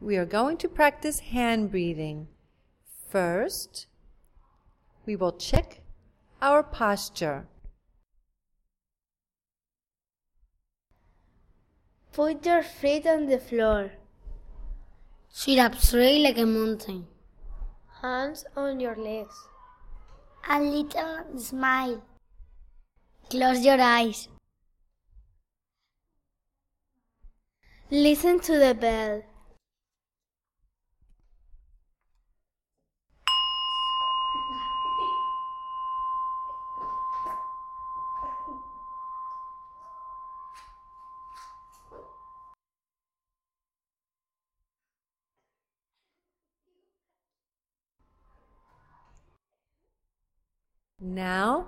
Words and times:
we 0.00 0.16
are 0.16 0.24
going 0.24 0.56
to 0.56 0.68
practice 0.68 1.18
hand 1.20 1.70
breathing. 1.70 2.26
First, 3.10 3.86
we 5.04 5.14
will 5.14 5.32
check 5.32 5.80
our 6.40 6.62
posture. 6.62 7.46
Put 12.12 12.46
your 12.46 12.62
feet 12.62 13.06
on 13.06 13.26
the 13.26 13.38
floor. 13.38 13.92
Sit 15.28 15.58
up 15.58 15.76
straight 15.76 16.22
like 16.22 16.38
a 16.38 16.46
mountain. 16.46 17.06
Hands 18.00 18.44
on 18.56 18.80
your 18.80 18.96
legs. 18.96 19.34
A 20.48 20.60
little 20.60 21.38
smile. 21.38 22.02
Close 23.28 23.64
your 23.64 23.80
eyes. 23.80 24.28
Listen 27.90 28.40
to 28.40 28.58
the 28.58 28.74
bell. 28.74 29.22
Now, 51.02 51.66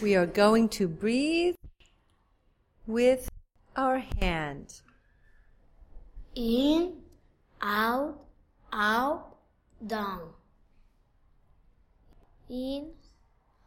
we 0.00 0.16
are 0.16 0.24
going 0.24 0.70
to 0.70 0.88
breathe 0.88 1.56
with 2.86 3.28
our 3.76 3.98
hand. 3.98 4.80
In, 6.34 7.02
out, 7.60 8.18
out, 8.72 9.36
down. 9.86 10.20
In, 12.48 12.86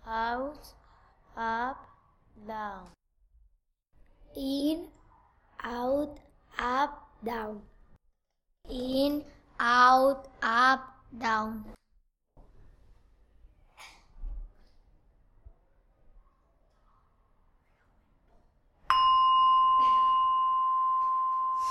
out, 0.08 0.74
up, 1.38 1.86
down. 2.48 2.88
In, 4.36 4.88
out, 5.64 6.18
up, 6.58 7.10
down. 7.24 7.62
In, 8.72 9.24
out, 9.60 10.30
up, 10.42 10.96
down. 11.20 11.64